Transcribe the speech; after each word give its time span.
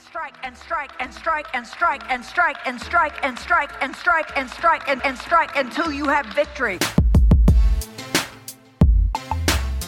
strike 0.00 0.34
and 0.42 0.56
strike 0.56 0.90
and 1.00 1.12
strike 1.12 1.46
and 1.54 1.66
strike 1.66 2.02
and 2.08 2.24
strike 2.24 2.56
and 2.66 2.80
strike 2.80 3.16
and 3.22 3.38
strike 3.38 3.72
and 3.82 3.94
strike 3.96 4.30
and 4.36 4.36
strike 4.36 4.36
and 4.36 4.50
strike 4.50 4.88
and 4.88 5.04
and 5.04 5.18
strike 5.18 5.56
until 5.56 5.92
you 5.92 6.06
have 6.06 6.26
victory. 6.26 6.78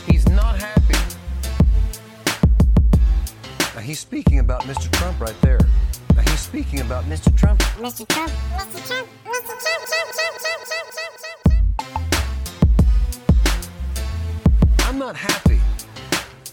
He's 0.06 0.29
not 0.29 0.56
happy. 0.56 0.95
Now 3.74 3.80
he's 3.80 4.01
speaking 4.01 4.38
about 4.38 4.62
Mr. 4.62 4.90
Trump 4.93 5.21
right 5.21 5.40
there. 5.43 5.60
Now 6.14 6.22
he's 6.22 6.40
speaking 6.40 6.80
about 6.80 7.04
Mr. 7.04 7.34
Trump. 7.36 7.60
Mr. 7.60 8.06
Trump, 8.08 8.32
Mr. 8.56 8.86
Trump, 8.86 9.08
Mr. 9.24 9.54
Trump, 9.64 9.82
Trump, 9.88 10.14
Trump, 10.18 10.36
Trump, 10.44 10.68
Trump, 10.68 10.92
Trump, 10.92 10.98
Trump. 10.98 11.38
I'm 14.80 14.98
not 14.98 15.16
happy. 15.16 15.60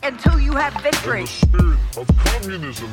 Until 0.04 0.40
you 0.40 0.52
have 0.54 0.74
victory. 0.84 1.22
the 1.22 1.28
spirit 1.28 1.80
of 1.98 2.08
communism. 2.18 2.92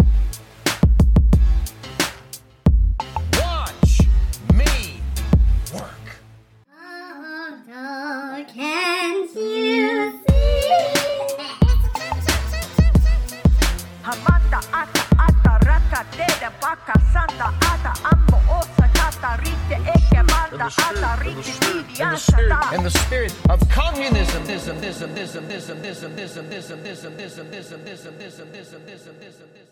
in 20.53 20.59
the 22.83 22.91
spirit, 22.91 23.33
of 23.49 23.67
communism 23.71 24.45
this 24.47 24.69
and 24.69 24.83
this 24.83 25.01
and 25.01 25.17
this 25.17 25.35
and 25.35 25.49
this 25.49 25.71
and 25.71 25.83
this 25.83 26.03
and 26.03 26.15
this 26.15 26.37
and 26.37 26.53
this 26.53 26.71
and 26.71 26.83
this 26.83 27.05
and 27.05 27.19
this 27.19 27.39
and 27.39 27.53
this 27.53 27.73
and 27.73 27.83
this 27.87 28.05
and 28.05 28.19
this 28.21 28.39
and 28.39 28.53
this 28.53 28.73
and 28.73 28.87
this 28.87 29.07
and 29.07 29.21
this 29.21 29.41
and 29.41 29.55
this 29.55 29.69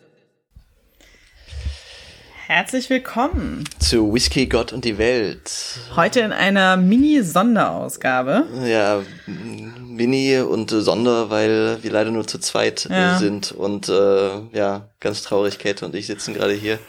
Herzlich 2.47 2.91
willkommen 2.91 3.65
zu 3.79 4.12
Whisky, 4.12 4.47
Gott 4.47 4.73
und 4.73 4.84
die 4.84 4.98
Welt. 4.98 5.53
Heute 5.95 6.20
in 6.20 6.33
einer 6.33 6.77
Mini-Sonderausgabe. 6.77 8.47
Ja, 8.67 9.03
Mini 9.27 10.39
und 10.39 10.70
Sonder, 10.70 11.31
weil 11.31 11.78
wir 11.83 11.92
leider 11.92 12.11
nur 12.11 12.27
zu 12.27 12.39
zweit 12.39 12.89
ja. 12.91 13.19
sind 13.19 13.53
und 13.53 13.89
äh, 13.89 14.41
ja, 14.53 14.89
ganz 14.98 15.23
traurig, 15.23 15.61
Kate 15.61 15.84
und 15.84 15.95
ich 15.95 16.08
sitzen 16.08 16.34
gerade 16.34 16.55
hier 16.55 16.81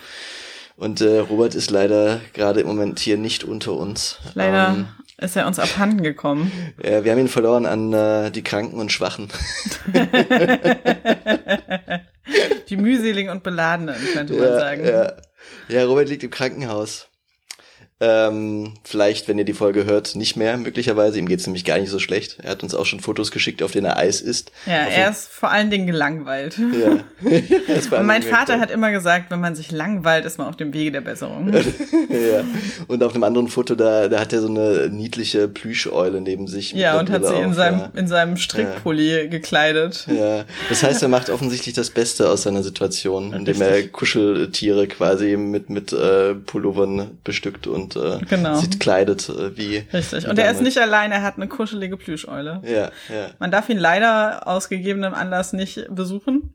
und 0.76 1.02
äh, 1.02 1.20
Robert 1.20 1.56
ist 1.56 1.70
leider 1.72 2.22
gerade 2.34 2.62
im 2.62 2.68
Moment 2.68 3.00
hier 3.00 3.18
nicht 3.18 3.44
unter 3.44 3.74
uns. 3.74 4.18
Leider 4.34 4.70
Ähm, 4.70 4.88
ist 5.18 5.36
er 5.36 5.46
uns 5.46 5.60
abhanden 5.60 6.02
gekommen. 6.02 6.52
ja, 6.84 7.04
wir 7.04 7.12
haben 7.12 7.20
ihn 7.20 7.28
verloren 7.28 7.66
an 7.66 7.94
äh, 7.94 8.32
die 8.32 8.44
Kranken 8.44 8.80
und 8.80 8.92
Schwachen. 8.92 9.30
Die 12.70 12.78
mühseligen 12.78 13.30
und 13.32 13.44
beladenen, 13.44 13.96
könnte 14.14 14.34
man 14.34 14.44
ja, 14.44 14.60
sagen. 14.60 14.86
Ja. 14.86 15.14
ja, 15.68 15.84
Robert 15.86 16.08
liegt 16.08 16.24
im 16.24 16.30
Krankenhaus. 16.30 17.11
Ähm, 18.02 18.74
vielleicht, 18.84 19.28
wenn 19.28 19.38
ihr 19.38 19.46
die 19.46 19.54
Folge 19.54 19.86
hört, 19.86 20.16
nicht 20.16 20.36
mehr, 20.36 20.58
möglicherweise. 20.58 21.20
Ihm 21.20 21.28
geht's 21.28 21.46
nämlich 21.46 21.66
gar 21.66 21.78
nicht 21.78 21.90
so 21.90 22.00
schlecht. 22.00 22.38
Er 22.42 22.52
hat 22.52 22.64
uns 22.64 22.74
auch 22.74 22.86
schon 22.86 23.00
Fotos 23.00 23.32
geschickt, 23.32 23.62
auf 23.62 23.72
denen 23.72 23.86
er 23.86 23.98
Eis 23.98 24.22
isst. 24.22 24.52
Ja, 24.66 24.88
auf 24.88 24.94
er 24.98 25.10
ist 25.12 25.28
vor 25.28 25.52
allen 25.52 25.70
Dingen 25.70 25.86
gelangweilt. 25.88 26.58
Ja. 26.58 27.04
Und 28.00 28.06
mein 28.06 28.24
Vater 28.24 28.60
hat 28.60 28.72
immer 28.72 28.92
gesagt, 28.92 29.30
wenn 29.30 29.40
man 29.40 29.56
sich 29.56 29.72
langweilt, 29.72 30.26
ist 30.26 30.38
man 30.38 30.48
auf 30.48 30.58
dem 30.58 30.74
Wege 30.74 30.92
der 30.92 31.02
Besserung. 31.02 31.54
ja. 32.10 32.44
Und 32.88 33.04
auf 33.04 33.14
einem 33.14 33.24
anderen 33.24 33.48
Foto, 33.48 33.76
da, 33.76 34.08
da 34.08 34.20
hat 34.20 34.34
er 34.34 34.42
so 34.42 34.48
eine 34.48 34.90
niedliche 34.90 35.48
Plüscheule 35.48 36.22
neben 36.22 36.48
sich. 36.48 36.74
Ja, 36.74 37.00
und 37.00 37.10
hat 37.12 37.26
sie 37.26 37.36
in 37.36 37.54
seinem, 37.54 37.80
ja. 37.80 37.92
in 37.96 38.08
seinem 38.08 38.38
Strickpulli 38.38 39.30
gekleidet. 39.30 40.08
Ja, 40.08 40.46
das 40.70 40.82
heißt, 40.84 41.04
er 41.04 41.10
macht 41.10 41.30
offensichtlich 41.30 41.76
das 41.76 41.92
Beste 41.92 42.30
aus 42.30 42.44
seiner 42.44 42.64
Situation, 42.64 43.34
indem 43.34 43.62
er. 43.62 43.88
Kuscheltiere 43.88 44.88
quasi 44.88 45.38
mit 45.38 45.70
mit 45.70 45.94
äh, 45.94 46.36
Pullovern 46.36 47.18
bestückt 47.24 47.68
und 47.68 47.91
äh, 47.96 48.20
Genau. 48.30 48.56
sie 48.56 48.70
kleidet 48.70 49.30
äh, 49.30 49.58
wie. 49.58 49.84
Richtig. 49.94 50.26
wie 50.26 50.30
Und 50.30 50.40
er 50.40 50.52
ist 50.52 50.62
nicht 50.62 50.78
allein, 50.80 51.12
er 51.12 51.22
hat 51.22 51.36
eine 51.38 51.48
kuschelige 51.48 51.98
Plüscheule. 51.98 52.62
Ja, 52.66 52.92
ja. 53.14 53.30
Man 53.40 53.52
darf 53.52 53.70
ihn 53.70 53.78
leider 53.80 54.48
aus 54.48 54.70
gegebenem 54.70 55.14
Anlass 55.14 55.54
nicht 55.54 55.86
besuchen. 55.90 56.54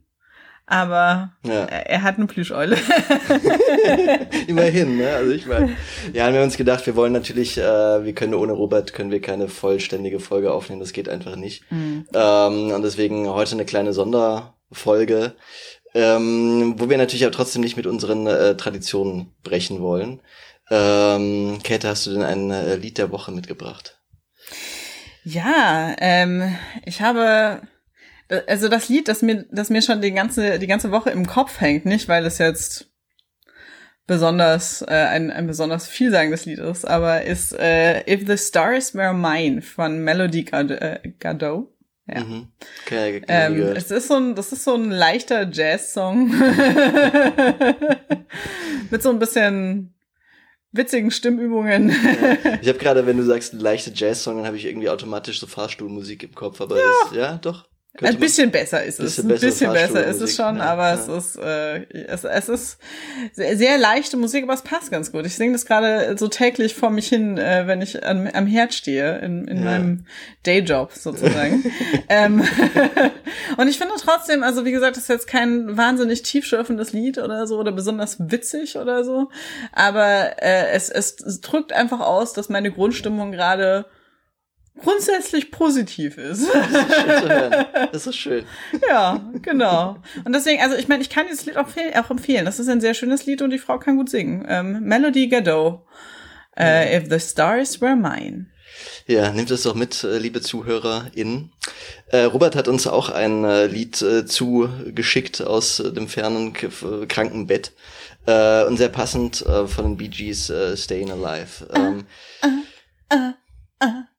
Aber 0.69 1.31
Ja. 1.47 1.65
er, 1.67 1.89
er 1.91 2.03
hat 2.03 2.17
eine 2.17 2.27
Plüscheule. 2.27 2.77
Immerhin, 4.49 4.97
ne? 4.97 5.11
Also 5.11 5.33
ich 5.33 5.47
meine, 5.47 5.77
ja, 6.13 6.27
haben 6.27 6.35
wir 6.35 6.43
uns 6.43 6.57
gedacht, 6.57 6.87
wir 6.87 6.97
wollen 6.97 7.13
natürlich, 7.13 7.57
äh, 7.59 8.05
wir 8.05 8.13
können 8.15 8.35
ohne 8.35 8.53
Robert 8.53 8.93
können 8.93 9.11
wir 9.11 9.21
keine 9.21 9.49
vollständige 9.49 10.21
Folge 10.21 10.53
aufnehmen, 10.53 10.81
das 10.81 10.93
geht 10.93 11.09
einfach 11.09 11.37
nicht. 11.37 11.65
Ähm, 11.71 12.71
und 12.73 12.83
deswegen 12.83 13.29
heute 13.29 13.53
eine 13.53 13.65
kleine 13.65 13.93
Sonderfolge, 13.93 15.35
ähm, 15.95 16.75
wo 16.79 16.91
wir 16.91 16.99
natürlich 16.99 17.25
aber 17.25 17.33
trotzdem 17.35 17.63
nicht 17.63 17.77
mit 17.77 17.87
unseren 17.87 18.27
äh, 18.27 18.57
Traditionen 18.57 19.33
brechen 19.43 19.81
wollen. 19.81 20.21
Ähm, 20.71 21.59
Käthe, 21.63 21.89
hast 21.89 22.07
du 22.07 22.13
denn 22.13 22.23
ein 22.23 22.51
äh, 22.51 22.77
Lied 22.77 22.99
der 22.99 23.11
Woche 23.11 23.33
mitgebracht? 23.33 23.99
Ja, 25.25 25.97
ähm, 25.99 26.57
ich 26.85 27.03
habe 27.03 27.63
also 28.47 28.69
das 28.69 28.89
Lied, 28.89 29.09
das 29.09 29.23
mir, 29.23 29.47
das 29.51 29.71
mir 29.71 29.83
schon 29.83 30.01
die 30.01 30.13
ganze, 30.13 30.59
die 30.59 30.67
ganze 30.67 30.91
Woche 30.91 31.11
im 31.11 31.27
Kopf 31.27 31.61
hängt, 31.61 31.87
nicht 31.87 32.09
weil 32.09 32.27
es 32.27 32.39
jetzt 32.39 32.91
besonders 34.07 34.83
äh, 34.83 34.95
ein, 34.95 35.31
ein 35.31 35.47
besonders 35.47 35.89
vielsagendes 35.89 36.45
Lied 36.45 36.59
ist, 36.59 36.85
aber 36.85 37.23
ist 37.23 37.53
äh, 37.53 38.03
If 38.13 38.27
the 38.27 38.39
Stars 38.39 38.95
Were 38.95 39.15
Mine 39.15 39.63
von 39.63 40.01
Melody 40.01 40.45
Gad 40.45 40.71
äh, 40.71 41.01
Gadot. 41.19 41.73
Ja. 42.09 42.23
Mhm. 42.23 42.49
Okay, 42.85 43.21
Ähm, 43.27 43.61
es 43.75 43.91
ist 43.91 44.07
so 44.07 44.15
ein, 44.15 44.37
das 44.37 44.53
ist 44.53 44.63
so 44.63 44.75
ein 44.75 44.93
leichter 44.93 45.49
Jazz-Song 45.51 46.29
mit 48.91 49.03
so 49.03 49.11
ein 49.11 49.19
bisschen 49.19 49.96
witzigen 50.77 51.11
Stimmübungen. 51.11 51.95
Ich 52.63 52.69
habe 52.69 52.79
gerade, 52.79 53.07
wenn 53.07 53.17
du 53.17 53.23
sagst, 53.23 53.55
ein 53.55 53.61
leichter 53.61 53.93
Jazz-Song, 53.95 54.37
dann 54.37 54.47
habe 54.47 54.57
ich 54.57 54.65
irgendwie 54.65 54.89
automatisch 54.89 55.41
so 55.41 55.47
Fahrstuhlmusik 55.47 56.23
im 56.23 56.35
Kopf, 56.35 56.61
aber 56.61 56.77
ja, 56.77 56.83
ist, 56.83 57.15
ja 57.15 57.39
doch. 57.39 57.69
Ein 58.03 58.19
bisschen 58.19 58.51
besser 58.51 58.85
ist 58.85 59.01
es. 59.01 59.19
Ein 59.19 59.29
bisschen 59.29 59.73
besser 59.73 60.05
ist 60.07 60.21
es 60.21 60.37
schon, 60.37 60.59
ja, 60.59 60.65
aber 60.65 60.89
ja. 60.89 60.95
es 60.95 61.09
ist, 61.09 61.37
äh, 61.37 61.85
es, 62.07 62.25
es 62.25 62.49
ist 62.49 62.79
sehr, 63.33 63.57
sehr 63.57 63.79
leichte 63.79 64.17
Musik, 64.17 64.45
aber 64.45 64.55
es 64.55 64.63
passt 64.63 64.91
ganz 64.91 65.13
gut. 65.13 65.27
Ich 65.27 65.35
singe 65.35 65.53
das 65.53 65.67
gerade 65.67 66.17
so 66.19 66.29
täglich 66.29 66.75
vor 66.75 66.91
mich 66.91 67.09
hin, 67.09 67.39
äh, 67.39 67.67
wenn 67.67 67.83
ich 67.83 68.05
am, 68.07 68.27
am 68.27 68.47
Herd 68.47 68.75
stehe, 68.75 69.19
in, 69.19 69.49
in 69.49 69.59
Ja. 69.59 69.65
meinem 69.65 70.07
Dayjob 70.45 70.93
sozusagen. 70.93 71.65
ähm, 72.09 72.43
und 73.57 73.69
ich 73.69 73.79
finde 73.79 73.95
trotzdem, 74.01 74.43
also 74.43 74.65
wie 74.65 74.73
gesagt, 74.73 74.97
das 74.97 75.05
ist 75.05 75.09
jetzt 75.09 75.27
kein 75.27 75.77
wahnsinnig 75.77 76.23
tiefschürfendes 76.23 76.93
Lied 76.93 77.19
oder 77.19 77.47
so 77.47 77.59
oder 77.59 77.73
besonders 77.73 78.17
witzig 78.19 78.77
oder 78.77 79.05
so, 79.05 79.29
aber 79.73 80.43
äh, 80.43 80.69
es, 80.73 80.91
es, 80.91 81.21
es 81.21 81.41
drückt 81.41 81.73
einfach 81.73 82.01
aus, 82.01 82.33
dass 82.33 82.49
meine 82.49 82.71
Grundstimmung 82.71 83.33
gerade 83.33 83.87
grundsätzlich 84.83 85.51
positiv 85.51 86.19
ist. 86.19 86.47
Schön 86.47 87.23
zu 87.23 87.29
hören. 87.29 87.67
Das 87.93 88.07
ist 88.07 88.17
schön. 88.17 88.45
Ja, 88.89 89.31
genau. 89.43 89.97
Und 90.25 90.33
deswegen, 90.35 90.63
also 90.63 90.77
ich 90.77 90.89
meine, 90.89 91.03
ich 91.03 91.11
kann 91.11 91.27
dieses 91.29 91.47
Lied 91.47 91.57
auch, 91.57 91.69
auch 91.95 92.11
empfehlen. 92.11 92.45
Das 92.45 92.59
ist 92.59 92.69
ein 92.69 92.81
sehr 92.81 92.95
schönes 92.95 93.27
Lied 93.27 93.43
und 93.43 93.51
die 93.51 93.59
Frau 93.59 93.79
kann 93.79 93.97
gut 93.97 94.11
singen. 94.11 94.47
Ähm, 94.49 94.81
Melody 94.83 95.29
Gadot. 95.29 95.81
Äh, 96.57 96.97
If 96.97 97.09
the 97.11 97.21
Stars 97.21 97.81
Were 97.81 97.97
Mine. 97.97 98.47
Ja, 99.07 99.31
nehmt 99.31 99.51
es 99.51 99.63
doch 99.63 99.75
mit, 99.75 100.05
äh, 100.05 100.19
liebe 100.19 100.41
ZuhörerInnen. 100.41 101.53
Äh, 102.09 102.23
Robert 102.23 102.57
hat 102.57 102.69
uns 102.69 102.87
auch 102.87 103.09
ein 103.11 103.45
äh, 103.45 103.67
Lied 103.67 104.01
äh, 104.03 104.27
zugeschickt 104.27 105.43
aus 105.43 105.81
äh, 105.81 105.93
dem 105.93 106.09
fernen 106.09 106.53
Krankenbett. 106.53 107.73
Äh, 108.27 108.65
und 108.65 108.77
sehr 108.77 108.89
passend 108.89 109.37
von 109.37 109.85
den 109.85 109.97
Bee 109.97 110.09
Gees 110.09 110.53
Staying 110.75 111.13
Alive. 111.13 111.69
Ähm, 111.73 112.05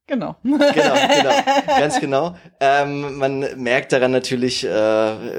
Genau. 0.09 0.37
genau, 0.41 0.55
genau, 0.73 1.31
ganz 1.79 1.99
genau. 1.99 2.35
Ähm, 2.61 3.17
man 3.17 3.39
merkt 3.57 3.91
daran 3.91 4.11
natürlich, 4.11 4.63
äh, 4.63 4.69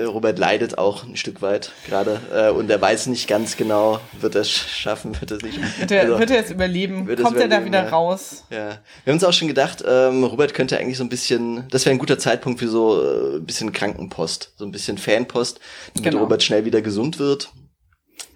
Robert 0.04 0.38
leidet 0.38 0.76
auch 0.76 1.04
ein 1.04 1.16
Stück 1.16 1.40
weit 1.40 1.72
gerade 1.86 2.20
äh, 2.34 2.50
und 2.50 2.68
er 2.70 2.78
weiß 2.78 3.06
nicht 3.06 3.26
ganz 3.28 3.56
genau, 3.56 3.98
wird 4.20 4.34
er 4.34 4.42
es 4.42 4.50
schaffen, 4.50 5.18
wird 5.20 5.30
er 5.30 5.36
es 5.38 5.42
nicht. 5.42 5.80
Wird 5.80 5.90
er, 5.90 6.02
Also- 6.02 6.18
wird 6.18 6.30
er 6.30 6.36
jetzt 6.36 6.50
überleben? 6.50 7.06
Wird 7.06 7.18
es 7.20 7.24
Kommt 7.24 7.38
er 7.38 7.48
da 7.48 7.56
überleben, 7.56 7.66
wieder 7.66 7.84
ja. 7.84 7.88
raus? 7.88 8.44
Ja, 8.50 8.56
wir 9.04 9.10
haben 9.12 9.14
uns 9.14 9.24
auch 9.24 9.32
schon 9.32 9.48
gedacht, 9.48 9.82
ähm, 9.88 10.22
Robert 10.24 10.52
könnte 10.52 10.78
eigentlich 10.78 10.98
so 10.98 11.04
ein 11.04 11.08
bisschen, 11.08 11.64
das 11.70 11.86
wäre 11.86 11.94
ein 11.96 11.98
guter 11.98 12.18
Zeitpunkt 12.18 12.58
für 12.60 12.68
so 12.68 13.02
äh, 13.02 13.36
ein 13.36 13.46
bisschen 13.46 13.72
Krankenpost, 13.72 14.52
so 14.56 14.66
ein 14.66 14.70
bisschen 14.70 14.98
Fanpost, 14.98 15.60
damit 15.94 16.10
Genau. 16.10 16.22
Robert 16.24 16.42
schnell 16.42 16.66
wieder 16.66 16.82
gesund 16.82 17.18
wird. 17.18 17.50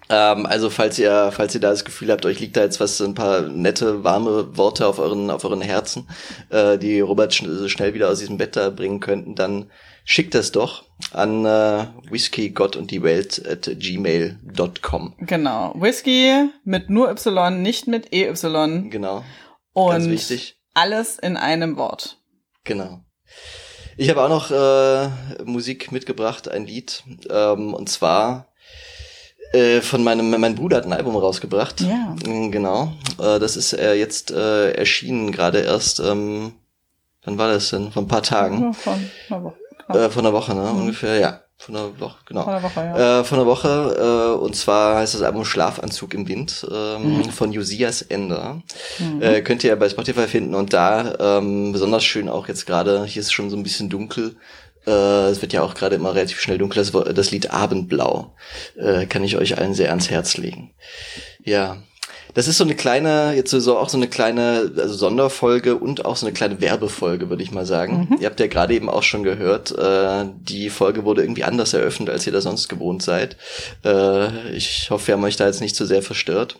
Ähm, 0.09 0.45
also 0.45 0.69
falls 0.69 0.99
ihr, 0.99 1.31
falls 1.31 1.55
ihr 1.55 1.61
da 1.61 1.69
das 1.69 1.85
Gefühl 1.85 2.11
habt, 2.11 2.25
euch 2.25 2.39
liegt 2.39 2.57
da 2.57 2.61
jetzt 2.61 2.79
was, 2.79 2.99
ein 3.01 3.13
paar 3.15 3.41
nette, 3.41 4.03
warme 4.03 4.57
Worte 4.57 4.87
auf 4.87 4.99
euren, 4.99 5.29
auf 5.29 5.43
euren 5.45 5.61
Herzen, 5.61 6.07
äh, 6.49 6.77
die 6.77 6.99
Robert 6.99 7.33
schn 7.33 7.47
so 7.57 7.69
schnell 7.69 7.93
wieder 7.93 8.09
aus 8.09 8.19
diesem 8.19 8.37
Bett 8.37 8.55
da 8.55 8.69
bringen 8.69 8.99
könnten, 8.99 9.35
dann 9.35 9.71
schickt 10.05 10.35
das 10.35 10.51
doch 10.51 10.83
an 11.11 11.45
äh, 11.45 11.85
Whisky, 12.09 12.49
Gott 12.49 12.75
und 12.75 12.91
die 12.91 13.03
Welt 13.03 13.41
at 13.47 13.69
gmail.com. 13.79 15.15
Genau. 15.19 15.73
Whisky 15.75 16.49
mit 16.63 16.89
nur 16.89 17.09
Y, 17.09 17.61
nicht 17.61 17.87
mit 17.87 18.13
EY. 18.13 18.33
Genau, 18.89 19.23
Und 19.73 19.91
ganz 19.91 20.07
wichtig. 20.09 20.57
alles 20.73 21.17
in 21.19 21.37
einem 21.37 21.77
Wort. 21.77 22.17
Genau. 22.65 22.99
Ich 23.95 24.09
habe 24.09 24.23
auch 24.23 24.29
noch 24.29 24.51
äh, 24.51 25.43
Musik 25.43 25.91
mitgebracht, 25.91 26.49
ein 26.49 26.65
Lied. 26.65 27.03
Ähm, 27.29 27.73
und 27.73 27.89
zwar 27.89 28.52
Äh, 29.53 29.81
von 29.81 30.03
meinem, 30.03 30.29
mein 30.39 30.55
Bruder 30.55 30.77
hat 30.77 30.85
ein 30.85 30.93
Album 30.93 31.15
rausgebracht. 31.15 31.81
Ja. 31.81 32.15
Mm, 32.27 32.51
Genau. 32.51 32.93
Äh, 33.19 33.39
das 33.39 33.55
ist 33.55 33.73
äh, 33.73 33.93
jetzt 33.93 34.31
äh, 34.31 34.71
erschienen, 34.71 35.31
gerade 35.31 35.59
erst, 35.59 35.99
ähm, 35.99 36.53
wann 37.23 37.37
war 37.37 37.49
das 37.49 37.69
denn? 37.69 37.91
Vor 37.91 38.03
ein 38.03 38.07
paar 38.07 38.23
Tagen. 38.23 38.61
Ja, 38.63 38.73
Von 38.73 38.93
einer 39.29 39.43
Woche. 39.43 39.55
Knapp. 39.85 39.97
Äh, 39.97 40.09
von 40.09 40.25
einer 40.25 40.33
Woche, 40.33 40.55
ne? 40.55 40.63
Ungefähr, 40.71 41.19
ja. 41.19 41.39
Von 41.57 41.75
einer 41.77 41.99
Woche, 41.99 42.17
genau. 42.25 42.43
Von 42.43 42.53
einer 42.53 42.63
Woche, 42.63 42.79
ja. 42.81 43.19
Äh, 43.19 43.23
von 43.23 43.37
einer 43.39 43.47
Woche, 43.47 44.35
äh, 44.37 44.43
und 44.43 44.55
zwar 44.55 44.95
heißt 44.97 45.13
das 45.13 45.21
Album 45.21 45.45
Schlafanzug 45.45 46.13
im 46.13 46.27
Wind 46.27 46.65
ähm, 46.73 47.17
Mhm. 47.19 47.23
von 47.25 47.51
Josias 47.53 48.01
Ender. 48.01 48.61
Äh, 49.21 49.41
könnt 49.41 49.63
ihr 49.63 49.69
ja 49.69 49.75
bei 49.75 49.87
Spotify 49.87 50.27
finden 50.27 50.55
und 50.55 50.73
da 50.73 51.13
ähm, 51.37 51.71
besonders 51.71 52.03
schön 52.03 52.27
auch 52.27 52.47
jetzt 52.47 52.65
gerade, 52.65 53.05
hier 53.05 53.21
ist 53.21 53.31
schon 53.31 53.49
so 53.49 53.55
ein 53.55 53.63
bisschen 53.63 53.89
dunkel, 53.89 54.35
äh, 54.85 55.29
es 55.29 55.41
wird 55.41 55.53
ja 55.53 55.61
auch 55.61 55.73
gerade 55.73 55.95
immer 55.95 56.15
relativ 56.15 56.39
schnell 56.39 56.57
dunkel, 56.57 56.83
das, 56.83 56.91
das 57.13 57.31
Lied 57.31 57.51
Abendblau 57.51 58.35
äh, 58.77 59.05
kann 59.05 59.23
ich 59.23 59.37
euch 59.37 59.57
allen 59.57 59.73
sehr 59.73 59.89
ans 59.89 60.09
Herz 60.09 60.37
legen. 60.37 60.73
Ja. 61.43 61.77
Das 62.35 62.47
ist 62.47 62.57
so 62.57 62.63
eine 62.63 62.73
kleine, 62.73 63.33
jetzt 63.35 63.51
so 63.51 63.77
auch 63.77 63.89
so 63.89 63.97
eine 63.97 64.07
kleine 64.07 64.71
also 64.75 64.95
Sonderfolge 64.95 65.75
und 65.75 66.05
auch 66.05 66.15
so 66.15 66.25
eine 66.25 66.33
kleine 66.33 66.61
Werbefolge, 66.61 67.29
würde 67.29 67.43
ich 67.43 67.51
mal 67.51 67.65
sagen. 67.65 68.17
Ihr 68.19 68.25
habt 68.25 68.39
ja 68.39 68.47
gerade 68.47 68.73
eben 68.73 68.89
auch 68.89 69.03
schon 69.03 69.21
gehört, 69.21 69.71
äh, 69.77 70.25
die 70.39 70.71
Folge 70.71 71.05
wurde 71.05 71.21
irgendwie 71.21 71.43
anders 71.43 71.73
eröffnet, 71.73 72.09
als 72.09 72.25
ihr 72.25 72.33
das 72.33 72.45
sonst 72.45 72.69
gewohnt 72.69 73.03
seid. 73.03 73.37
Äh, 73.85 74.49
ich 74.55 74.89
hoffe, 74.89 75.07
wir 75.07 75.13
haben 75.13 75.23
euch 75.23 75.35
da 75.35 75.45
jetzt 75.45 75.61
nicht 75.61 75.75
zu 75.75 75.85
sehr 75.85 76.01
verstört. 76.01 76.57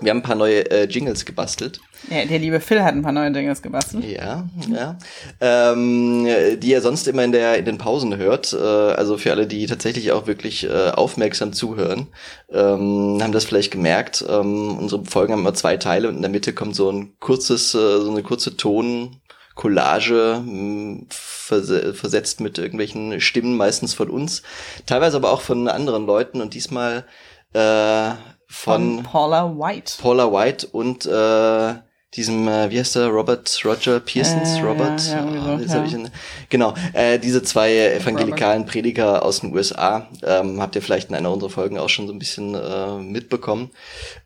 Wir 0.00 0.10
haben 0.10 0.18
ein 0.18 0.22
paar 0.22 0.36
neue 0.36 0.70
äh, 0.70 0.84
Jingles 0.84 1.24
gebastelt. 1.24 1.80
Ja, 2.08 2.24
der 2.24 2.38
liebe 2.38 2.60
Phil 2.60 2.82
hat 2.82 2.94
ein 2.94 3.02
paar 3.02 3.12
neue 3.12 3.30
Dinge 3.30 3.54
gebastelt. 3.54 4.04
Ja, 4.04 4.48
ja. 4.70 4.98
Ähm, 5.40 6.26
die 6.58 6.70
ihr 6.70 6.80
sonst 6.80 7.06
immer 7.08 7.24
in 7.24 7.32
der 7.32 7.58
in 7.58 7.64
den 7.64 7.78
Pausen 7.78 8.16
hört. 8.16 8.52
Äh, 8.52 8.56
also 8.56 9.18
für 9.18 9.32
alle, 9.32 9.46
die 9.46 9.66
tatsächlich 9.66 10.12
auch 10.12 10.26
wirklich 10.26 10.64
äh, 10.64 10.90
aufmerksam 10.90 11.52
zuhören, 11.52 12.08
ähm, 12.50 13.18
haben 13.20 13.32
das 13.32 13.44
vielleicht 13.44 13.70
gemerkt. 13.70 14.24
Ähm, 14.28 14.78
unsere 14.78 15.04
Folgen 15.04 15.32
haben 15.32 15.40
immer 15.40 15.54
zwei 15.54 15.76
Teile 15.76 16.08
und 16.08 16.16
in 16.16 16.22
der 16.22 16.30
Mitte 16.30 16.52
kommt 16.52 16.74
so 16.74 16.90
ein 16.90 17.12
kurzes, 17.20 17.74
äh, 17.74 18.00
so 18.00 18.10
eine 18.10 18.22
kurze 18.22 18.56
Ton. 18.56 19.16
Collage 19.56 20.42
mh, 20.42 21.06
verse 21.10 21.92
versetzt 21.92 22.40
mit 22.40 22.56
irgendwelchen 22.56 23.20
Stimmen, 23.20 23.58
meistens 23.58 23.92
von 23.92 24.08
uns, 24.08 24.42
teilweise 24.86 25.18
aber 25.18 25.32
auch 25.32 25.42
von 25.42 25.68
anderen 25.68 26.06
Leuten 26.06 26.40
und 26.40 26.54
diesmal 26.54 27.04
äh, 27.52 28.12
Von 28.52 28.96
von 28.96 29.02
Paula 29.04 29.54
White. 29.56 29.92
Paula 30.02 30.30
White 30.32 30.66
und 30.72 31.06
äh, 31.06 31.74
diesem, 32.14 32.48
äh, 32.48 32.68
wie 32.70 32.80
heißt 32.80 32.96
der, 32.96 33.06
Robert 33.06 33.60
Roger 33.64 34.00
Pearsons, 34.00 34.58
Äh, 34.58 34.62
Robert? 34.62 35.00
ja, 35.06 35.24
ja, 35.24 35.24
so, 35.24 35.48
Ah, 35.48 35.60
ja. 35.60 35.74
hab 35.74 35.84
ich 35.86 35.92
ihn- 35.94 36.10
genau, 36.48 36.74
äh, 36.92 37.20
diese 37.20 37.44
zwei 37.44 37.72
evangelikalen 37.76 38.66
Prediger 38.66 39.24
aus 39.24 39.40
den 39.42 39.54
USA, 39.54 40.08
ähm, 40.24 40.60
habt 40.60 40.74
ihr 40.74 40.82
vielleicht 40.82 41.08
in 41.10 41.14
einer 41.14 41.30
unserer 41.32 41.50
Folgen 41.50 41.78
auch 41.78 41.88
schon 41.88 42.08
so 42.08 42.12
ein 42.12 42.18
bisschen 42.18 42.56
äh, 42.56 42.96
mitbekommen, 42.98 43.70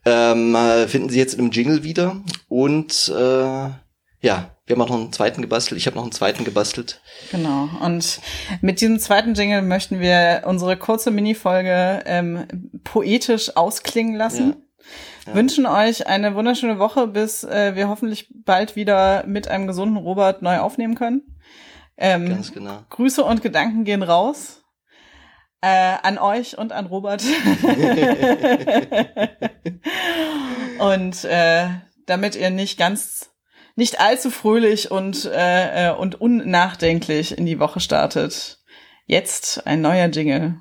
ähm, 0.07 0.55
äh, 0.55 0.89
finden 0.89 1.11
sie 1.11 1.19
jetzt 1.19 1.35
im 1.35 1.51
Jingle 1.51 1.83
wieder 1.83 2.17
und 2.49 3.13
äh, 3.15 3.69
ja, 4.25 4.57
wir 4.65 4.75
haben 4.75 4.83
auch 4.83 4.89
noch 4.89 4.97
einen 4.97 5.13
zweiten 5.13 5.43
gebastelt, 5.43 5.79
ich 5.79 5.87
habe 5.87 5.97
noch 5.97 6.03
einen 6.03 6.13
zweiten 6.13 6.45
gebastelt. 6.45 7.03
Genau. 7.31 7.69
Und 7.83 8.21
mit 8.63 8.81
diesem 8.81 8.99
zweiten 8.99 9.35
Jingle 9.35 9.61
möchten 9.61 10.01
wir 10.01 10.45
unsere 10.47 10.79
kurze 10.79 11.11
Minifolge 11.11 12.03
ähm, 12.07 12.71
poetisch 12.85 13.55
ausklingen 13.55 14.15
lassen. 14.15 14.57
Wünschen 15.27 15.67
euch 15.67 16.07
eine 16.07 16.35
wunderschöne 16.35 16.79
Woche, 16.79 17.07
bis 17.07 17.45
äh, 17.45 17.77
wir 17.77 17.89
hoffentlich 17.89 18.29
bald 18.33 18.77
wieder 18.77 19.27
mit 19.27 19.49
einem 19.49 19.67
gesunden 19.67 19.99
Robert 19.99 20.41
neu 20.41 20.59
aufnehmen 20.59 20.95
können. 20.95 21.37
Ähm, 21.99 22.31
Ganz 22.31 22.53
genau. 22.53 22.79
Grüße 22.89 23.23
und 23.23 23.43
Gedanken 23.43 23.85
gehen 23.85 24.03
raus. 24.03 24.63
Äh, 25.61 25.97
an 26.03 26.17
euch 26.17 26.57
und 26.57 26.73
an 26.73 26.87
Robert. 26.87 27.23
und 30.79 31.25
äh, 31.25 31.69
damit 32.07 32.37
ihr 32.37 32.51
nicht 32.51 32.79
ganz, 32.79 33.34
nicht 33.77 34.01
allzu 34.01 34.31
fröhlich 34.31 34.91
und, 34.91 35.25
äh, 35.25 35.89
äh, 35.89 35.95
und 35.95 36.21
unnachdenklich 36.21 37.37
in 37.37 37.47
die 37.47 37.59
Woche 37.59 37.81
startet. 37.81 38.59
Jetzt 39.07 39.67
ein 39.67 39.81
neuer 39.81 40.07
Jingle 40.07 40.61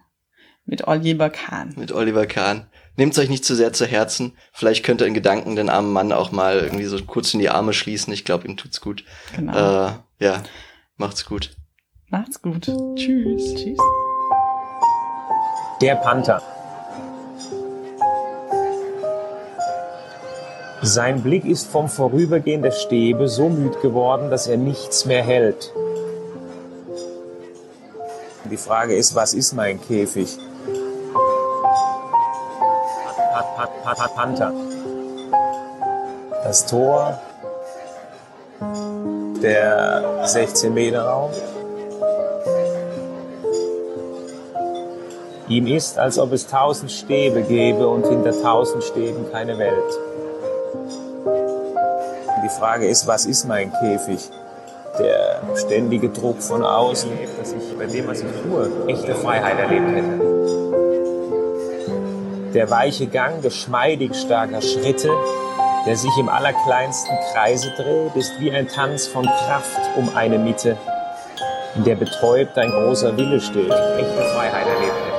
mit 0.65 0.88
Oliver 0.88 1.30
Kahn. 1.30 1.74
mit 1.75 1.92
Oliver 1.92 2.25
Kahn. 2.25 2.68
Nehmt 2.95 3.18
euch 3.18 3.30
nicht 3.30 3.44
zu 3.44 3.56
sehr 3.56 3.74
zu 3.74 3.86
Herzen. 3.88 4.38
Vielleicht 4.51 4.86
könnt 4.86 5.01
ihr 5.01 5.07
in 5.07 5.15
Gedanken 5.15 5.56
den 5.56 5.69
armen 5.69 5.92
Mann 5.92 6.12
auch 6.12 6.31
mal 6.31 6.60
irgendwie 6.60 6.86
so 6.86 7.04
kurz 7.04 7.33
in 7.33 7.39
die 7.39 7.50
Arme 7.50 7.74
schließen. 7.74 8.13
Ich 8.13 8.24
glaube, 8.24 8.48
ihm 8.48 8.56
tut's 8.56 8.81
gut. 8.81 9.04
Genau. 9.36 9.88
Äh, 9.88 9.92
ja, 10.19 10.44
macht's 10.98 11.25
gut. 11.25 11.56
Macht's 12.10 12.39
gut. 12.42 12.65
Tschüss. 12.95 13.56
Tschüss. 13.56 13.80
Der 15.81 15.95
Panther. 15.95 16.42
Sein 20.85 21.24
Blick 21.24 21.45
ist 21.45 21.68
vom 21.68 21.88
Vorübergehen 21.88 22.62
der 22.62 22.71
Stäbe 22.71 23.30
so 23.30 23.47
müd 23.47 23.81
geworden, 23.81 24.30
dass 24.30 24.47
er 24.47 24.57
nichts 24.57 25.06
mehr 25.06 25.24
hält. 25.24 25.71
Die 28.51 28.57
Frage 28.57 28.94
ist, 28.94 29.15
was 29.15 29.33
ist 29.33 29.53
mein 29.53 29.81
Käfig? 29.81 30.38
Pan- 33.33 33.45
Pan- 33.56 33.68
Pan- 33.83 33.95
Pan- 33.95 34.15
Panther. 34.15 34.53
Das 36.44 36.65
Tor, 36.65 37.18
der 39.41 40.19
16 40.25 40.74
Meter 40.74 41.06
Raum. 41.06 41.31
Ihm 45.47 45.68
ist, 45.68 45.97
als 45.97 46.19
ob 46.19 46.33
es 46.33 46.47
tausend 46.47 46.91
Stäbe 46.91 47.41
gäbe 47.44 47.88
und 47.88 48.06
hinter 48.06 48.33
tausend 48.41 48.83
Stäben 48.83 49.31
keine 49.31 49.57
Welt. 49.57 49.97
Die 52.53 52.59
Frage 52.59 52.88
ist, 52.88 53.07
was 53.07 53.25
ist 53.25 53.47
mein 53.47 53.73
Käfig? 53.73 54.29
Der 55.00 55.41
ständige 55.55 56.09
Druck 56.09 56.39
von 56.39 56.63
außen, 56.63 57.09
dass 57.39 57.51
ich 57.51 57.77
bei 57.77 57.88
dem, 57.88 58.07
was 58.07 58.19
ich 58.19 58.27
tue, 58.44 58.69
echte 58.88 59.15
Freiheit 59.15 59.57
erlebt 59.57 59.89
hätte. 59.89 60.19
Der 62.53 62.69
weiche 62.69 63.07
Gang 63.07 63.41
geschmeidig 63.41 64.13
starker 64.15 64.61
Schritte, 64.61 65.09
der 65.88 65.97
sich 65.97 66.15
im 66.19 66.29
allerkleinsten 66.29 67.17
Kreise 67.33 67.71
dreht, 67.75 68.15
ist 68.15 68.39
wie 68.39 68.51
ein 68.51 68.67
Tanz 68.67 69.07
von 69.07 69.25
Kraft 69.25 69.81
um 69.97 70.15
eine 70.15 70.38
Mitte, 70.38 70.77
in 71.75 71.85
der 71.85 71.95
betäubt 71.95 72.55
ein 72.59 72.69
großer 72.69 73.17
Wille 73.17 73.41
steht, 73.41 73.71
echte 73.71 74.21
Freiheit 74.35 74.67
erlebt 74.67 74.94
hätte 74.94 75.13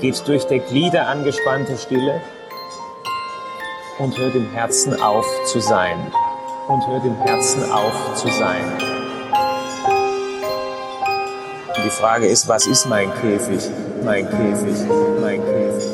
geht 0.00 0.26
durch 0.26 0.44
der 0.46 0.58
Glieder 0.58 1.06
angespannte 1.06 1.78
Stille 1.78 2.20
und 4.02 4.18
hört 4.18 4.34
im 4.34 4.50
Herzen 4.50 5.00
auf 5.00 5.26
zu 5.46 5.60
sein. 5.60 6.12
Und 6.66 6.86
hört 6.88 7.04
im 7.04 7.14
Herzen 7.22 7.70
auf 7.70 8.14
zu 8.16 8.28
sein. 8.28 8.64
Die 11.84 11.90
Frage 11.90 12.26
ist, 12.26 12.48
was 12.48 12.66
ist 12.66 12.86
mein 12.86 13.12
Käfig? 13.20 13.70
Mein 14.04 14.28
Käfig, 14.28 14.76
mein 15.20 15.40
Käfig. 15.44 15.91